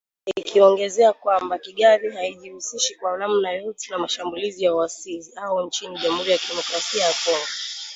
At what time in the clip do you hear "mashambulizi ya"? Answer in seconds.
3.97-4.73